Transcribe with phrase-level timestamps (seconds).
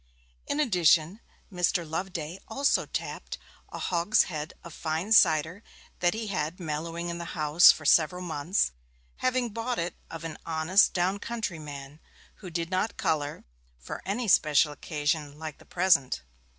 [0.47, 1.19] In addition,
[1.53, 1.87] Mr.
[1.87, 3.37] Loveday also tapped
[3.71, 5.61] a hogshead of fine cider
[5.99, 8.71] that he had had mellowing in the house for several months,
[9.17, 11.99] having bought it of an honest down country man,
[12.37, 13.45] who did not colour,
[13.77, 16.23] for any special occasion like the present.